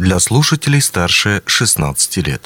для 0.00 0.18
слушателей 0.18 0.80
старше 0.80 1.42
16 1.44 2.16
лет. 2.26 2.42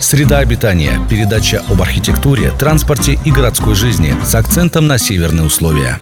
Среда 0.00 0.38
обитания. 0.38 0.98
Передача 1.08 1.62
об 1.68 1.80
архитектуре, 1.82 2.50
транспорте 2.58 3.18
и 3.24 3.30
городской 3.30 3.74
жизни 3.74 4.14
с 4.24 4.34
акцентом 4.34 4.86
на 4.86 4.98
северные 4.98 5.44
условия. 5.44 6.00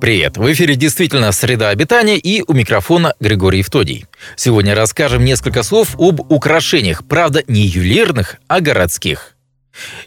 Привет! 0.00 0.36
В 0.38 0.50
эфире 0.52 0.76
действительно 0.76 1.32
«Среда 1.32 1.68
обитания» 1.70 2.16
и 2.16 2.42
у 2.46 2.54
микрофона 2.54 3.14
Григорий 3.20 3.58
Евтодий. 3.58 4.06
Сегодня 4.36 4.74
расскажем 4.74 5.24
несколько 5.24 5.62
слов 5.62 5.94
об 5.98 6.20
украшениях, 6.32 7.04
правда, 7.06 7.42
не 7.48 7.62
ювелирных, 7.62 8.36
а 8.48 8.60
городских. 8.60 9.36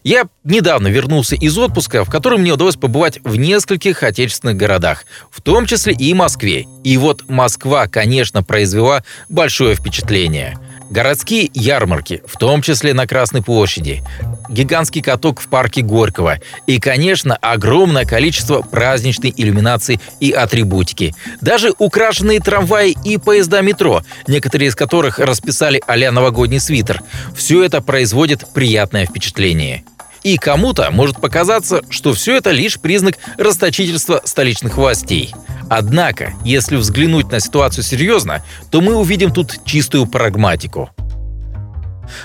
Я 0.03 0.27
недавно 0.43 0.87
вернулся 0.87 1.35
из 1.35 1.57
отпуска, 1.57 2.03
в 2.03 2.09
котором 2.09 2.41
мне 2.41 2.53
удалось 2.53 2.75
побывать 2.75 3.19
в 3.23 3.35
нескольких 3.35 4.03
отечественных 4.03 4.57
городах, 4.57 5.05
в 5.31 5.41
том 5.41 5.65
числе 5.65 5.93
и 5.93 6.13
Москве. 6.13 6.65
И 6.83 6.97
вот 6.97 7.29
Москва, 7.29 7.87
конечно, 7.87 8.43
произвела 8.43 9.03
большое 9.29 9.75
впечатление– 9.75 10.57
Городские 10.89 11.49
ярмарки, 11.53 12.21
в 12.25 12.37
том 12.37 12.61
числе 12.61 12.93
на 12.93 13.07
Красной 13.07 13.41
площади, 13.41 14.03
гигантский 14.49 15.01
каток 15.01 15.41
в 15.41 15.47
парке 15.47 15.81
Горького 15.81 16.39
и, 16.67 16.79
конечно, 16.79 17.35
огромное 17.37 18.05
количество 18.05 18.61
праздничной 18.61 19.33
иллюминации 19.35 19.99
и 20.19 20.31
атрибутики. 20.31 21.15
Даже 21.41 21.73
украшенные 21.77 22.39
трамваи 22.39 22.95
и 23.03 23.17
поезда 23.17 23.61
метро, 23.61 24.03
некоторые 24.27 24.69
из 24.69 24.75
которых 24.75 25.19
расписали 25.19 25.81
а 25.87 26.11
новогодний 26.11 26.59
свитер. 26.59 27.01
Все 27.35 27.63
это 27.63 27.81
производит 27.81 28.45
приятное 28.53 29.05
впечатление. 29.05 29.83
И 30.23 30.37
кому-то 30.37 30.89
может 30.91 31.19
показаться, 31.19 31.81
что 31.89 32.13
все 32.13 32.37
это 32.37 32.51
лишь 32.51 32.79
признак 32.79 33.17
расточительства 33.37 34.21
столичных 34.23 34.77
властей. 34.77 35.33
Однако, 35.69 36.33
если 36.43 36.75
взглянуть 36.75 37.31
на 37.31 37.39
ситуацию 37.39 37.83
серьезно, 37.83 38.43
то 38.71 38.81
мы 38.81 38.95
увидим 38.95 39.31
тут 39.31 39.59
чистую 39.65 40.05
прагматику. 40.05 40.89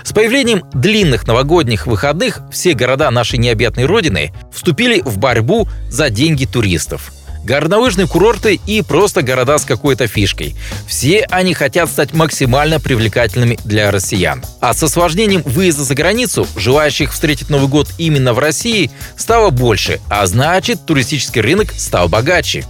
С 0.02 0.12
появлением 0.12 0.64
длинных 0.72 1.26
новогодних 1.26 1.86
выходных 1.86 2.40
все 2.50 2.74
города 2.74 3.10
нашей 3.10 3.38
необъятной 3.38 3.86
родины 3.86 4.32
вступили 4.52 5.00
в 5.00 5.18
борьбу 5.18 5.68
за 5.88 6.10
деньги 6.10 6.44
туристов– 6.44 7.12
горнолыжные 7.48 8.06
курорты 8.06 8.60
и 8.66 8.82
просто 8.82 9.22
города 9.22 9.58
с 9.58 9.64
какой-то 9.64 10.06
фишкой. 10.06 10.54
Все 10.86 11.26
они 11.30 11.54
хотят 11.54 11.88
стать 11.88 12.12
максимально 12.12 12.78
привлекательными 12.78 13.58
для 13.64 13.90
россиян. 13.90 14.44
А 14.60 14.74
с 14.74 14.82
осложнением 14.82 15.42
выезда 15.42 15.84
за 15.84 15.94
границу, 15.94 16.46
желающих 16.56 17.12
встретить 17.12 17.48
Новый 17.48 17.68
год 17.68 17.88
именно 17.96 18.34
в 18.34 18.38
России, 18.38 18.90
стало 19.16 19.50
больше, 19.50 19.98
а 20.10 20.26
значит 20.26 20.84
туристический 20.84 21.40
рынок 21.40 21.72
стал 21.72 22.08
богаче. 22.08 22.64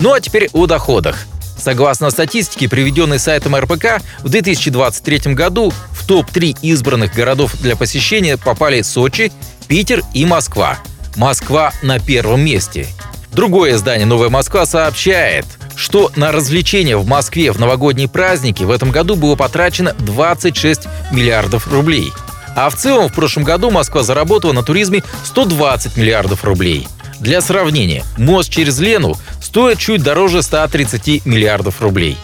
Ну 0.00 0.12
а 0.12 0.20
теперь 0.20 0.48
о 0.52 0.66
доходах. 0.66 1.26
Согласно 1.58 2.10
статистике, 2.10 2.68
приведенной 2.68 3.18
сайтом 3.18 3.56
РПК, 3.56 4.00
в 4.20 4.28
2023 4.28 5.34
году 5.34 5.72
в 5.90 6.06
топ-3 6.06 6.58
избранных 6.62 7.14
городов 7.14 7.54
для 7.60 7.76
посещения 7.76 8.36
попали 8.36 8.82
Сочи, 8.82 9.32
Питер 9.66 10.02
и 10.14 10.24
Москва. 10.24 10.78
Москва 11.16 11.72
на 11.82 11.98
первом 11.98 12.40
месте. 12.42 12.86
Другое 13.32 13.74
издание 13.74 14.06
«Новая 14.06 14.30
Москва» 14.30 14.66
сообщает, 14.66 15.44
что 15.74 16.10
на 16.16 16.32
развлечения 16.32 16.96
в 16.96 17.06
Москве 17.06 17.52
в 17.52 17.58
новогодние 17.58 18.08
праздники 18.08 18.62
в 18.62 18.70
этом 18.70 18.90
году 18.90 19.16
было 19.16 19.36
потрачено 19.36 19.94
26 19.98 20.88
миллиардов 21.12 21.66
рублей. 21.70 22.12
А 22.56 22.70
в 22.70 22.76
целом 22.76 23.08
в 23.08 23.12
прошлом 23.12 23.44
году 23.44 23.70
Москва 23.70 24.02
заработала 24.02 24.52
на 24.52 24.62
туризме 24.62 25.02
120 25.24 25.96
миллиардов 25.96 26.44
рублей. 26.44 26.88
Для 27.20 27.40
сравнения, 27.40 28.04
мост 28.16 28.50
через 28.50 28.78
Лену 28.78 29.16
стоит 29.48 29.78
чуть 29.78 30.02
дороже 30.02 30.42
130 30.42 31.24
миллиардов 31.24 31.80
рублей. 31.80 32.18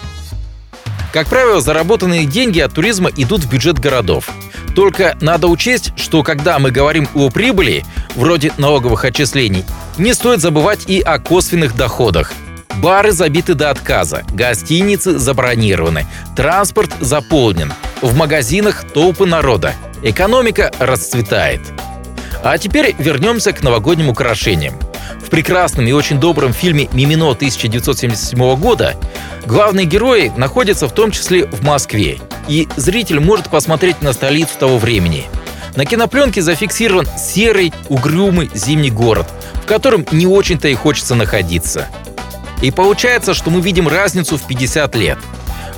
Как 1.10 1.26
правило, 1.26 1.62
заработанные 1.62 2.26
деньги 2.26 2.60
от 2.60 2.74
туризма 2.74 3.10
идут 3.16 3.44
в 3.44 3.50
бюджет 3.50 3.78
городов. 3.78 4.28
Только 4.74 5.16
надо 5.22 5.48
учесть, 5.48 5.94
что 5.96 6.22
когда 6.22 6.58
мы 6.58 6.70
говорим 6.70 7.08
о 7.14 7.30
прибыли, 7.30 7.82
вроде 8.14 8.52
налоговых 8.58 9.06
отчислений, 9.06 9.64
не 9.96 10.12
стоит 10.12 10.42
забывать 10.42 10.84
и 10.86 11.00
о 11.00 11.18
косвенных 11.18 11.74
доходах. 11.74 12.34
Бары 12.82 13.10
забиты 13.12 13.54
до 13.54 13.70
отказа, 13.70 14.22
гостиницы 14.34 15.18
забронированы, 15.18 16.06
транспорт 16.36 16.92
заполнен, 17.00 17.72
в 18.02 18.14
магазинах 18.14 18.84
толпы 18.92 19.24
народа, 19.24 19.72
экономика 20.02 20.70
расцветает. 20.78 21.62
А 22.42 22.58
теперь 22.58 22.94
вернемся 22.98 23.54
к 23.54 23.62
новогодним 23.62 24.10
украшениям. 24.10 24.74
В 25.24 25.30
прекрасном 25.30 25.86
и 25.86 25.92
очень 25.92 26.20
добром 26.20 26.52
фильме 26.52 26.88
«Мимино» 26.92 27.30
1977 27.30 28.56
года 28.56 28.94
главные 29.46 29.86
герои 29.86 30.30
находятся 30.36 30.86
в 30.86 30.92
том 30.92 31.10
числе 31.10 31.46
в 31.46 31.62
Москве, 31.62 32.18
и 32.46 32.68
зритель 32.76 33.20
может 33.20 33.48
посмотреть 33.48 34.02
на 34.02 34.12
столицу 34.12 34.52
того 34.58 34.78
времени. 34.78 35.24
На 35.76 35.86
кинопленке 35.86 36.42
зафиксирован 36.42 37.08
серый, 37.18 37.72
угрюмый 37.88 38.50
зимний 38.54 38.90
город, 38.90 39.26
в 39.54 39.66
котором 39.66 40.06
не 40.12 40.26
очень-то 40.26 40.68
и 40.68 40.74
хочется 40.74 41.14
находиться. 41.14 41.88
И 42.62 42.70
получается, 42.70 43.34
что 43.34 43.50
мы 43.50 43.60
видим 43.60 43.88
разницу 43.88 44.36
в 44.36 44.46
50 44.46 44.94
лет. 44.94 45.18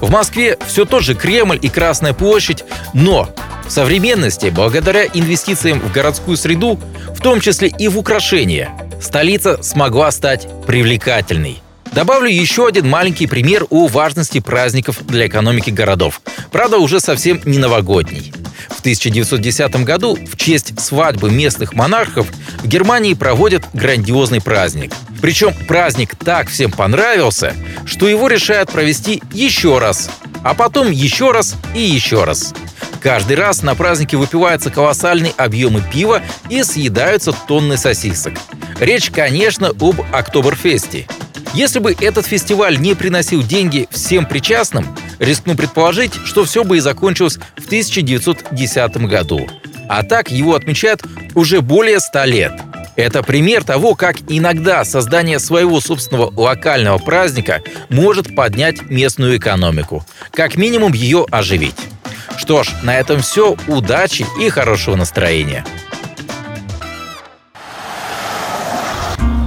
В 0.01 0.11
Москве 0.11 0.59
все 0.67 0.85
тот 0.85 1.03
же 1.03 1.15
Кремль 1.15 1.59
и 1.63 1.69
Красная 1.69 2.13
площадь, 2.13 2.65
но 2.93 3.31
в 3.67 3.71
современности, 3.71 4.53
благодаря 4.55 5.07
инвестициям 5.07 5.81
в 5.81 5.91
городскую 5.93 6.37
среду, 6.37 6.79
в 7.15 7.21
том 7.21 7.41
числе 7.41 7.69
и 7.69 7.89
в 7.89 7.99
украшения, 7.99 8.71
столица 9.01 9.63
смогла 9.63 10.11
стать 10.11 10.47
привлекательной. 10.67 11.63
Добавлю 11.93 12.29
еще 12.29 12.67
один 12.67 12.89
маленький 12.89 13.27
пример 13.27 13.67
о 13.71 13.87
важности 13.87 14.41
праздников 14.41 15.07
для 15.07 15.27
экономики 15.27 15.71
городов. 15.71 16.21
Правда, 16.51 16.79
уже 16.79 17.01
совсем 17.01 17.41
не 17.45 17.59
новогодний. 17.59 18.33
В 18.69 18.81
1910 18.81 19.85
году 19.85 20.17
в 20.17 20.37
честь 20.37 20.79
свадьбы 20.79 21.31
местных 21.31 21.73
монархов 21.73 22.27
в 22.63 22.67
Германии 22.67 23.15
проводят 23.15 23.65
грандиозный 23.73 24.41
праздник. 24.41 24.93
Причем 25.23 25.55
праздник 25.67 26.15
так 26.17 26.49
всем 26.49 26.71
понравился, 26.71 27.55
что 27.87 28.09
его 28.09 28.29
решают 28.29 28.71
провести 28.71 29.23
еще 29.33 29.79
раз, 29.79 30.11
а 30.43 30.55
потом 30.55 30.91
еще 30.91 31.31
раз 31.31 31.55
и 31.75 31.81
еще 31.81 32.25
раз. 32.25 32.53
Каждый 33.01 33.37
раз 33.37 33.63
на 33.63 33.75
празднике 33.75 34.17
выпиваются 34.17 34.71
колоссальные 34.71 35.33
объемы 35.37 35.83
пива 35.93 36.23
и 36.51 36.63
съедаются 36.63 37.33
тонны 37.33 37.77
сосисок. 37.77 38.35
Речь, 38.81 39.11
конечно, 39.11 39.69
об 39.69 40.01
Октоберфесте. 40.13 41.07
Если 41.55 41.79
бы 41.79 41.97
этот 41.99 42.27
фестиваль 42.27 42.79
не 42.79 42.95
приносил 42.95 43.43
деньги 43.43 43.89
всем 43.91 44.27
причастным, 44.27 44.87
рискну 45.19 45.55
предположить, 45.55 46.13
что 46.27 46.45
все 46.45 46.65
бы 46.65 46.77
и 46.77 46.81
закончилось 46.81 47.39
в 47.57 47.67
1910 47.67 48.97
году. 49.09 49.49
А 49.89 50.03
так 50.03 50.31
его 50.31 50.55
отмечают 50.55 51.03
уже 51.35 51.63
более 51.63 52.01
100 52.01 52.25
лет. 52.25 52.53
Это 52.97 53.23
пример 53.23 53.65
того, 53.65 53.95
как 53.95 54.17
иногда 54.29 54.85
создание 54.85 55.39
своего 55.39 55.81
собственного 55.81 56.33
локального 56.39 56.99
праздника 56.99 57.63
может 57.89 58.35
поднять 58.35 58.83
местную 58.91 59.39
экономику, 59.39 60.05
как 60.33 60.57
минимум 60.57 60.93
ее 60.93 61.27
оживить. 61.31 61.77
Что 62.37 62.65
ж, 62.65 62.69
на 62.83 62.99
этом 62.99 63.21
все. 63.21 63.57
Удачи 63.67 64.27
и 64.41 64.49
хорошего 64.51 64.97
настроения. 64.97 65.65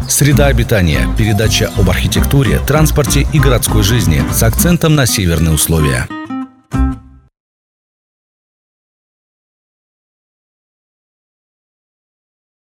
Среда 0.10 0.48
обитания. 0.48 1.08
Передача 1.18 1.72
об 1.78 1.88
архитектуре, 1.88 2.60
транспорте 2.66 3.28
и 3.32 3.40
городской 3.40 3.84
жизни 3.84 4.24
с 4.34 4.42
акцентом 4.42 4.96
на 4.96 5.06
северные 5.06 5.54
условия. 5.54 6.08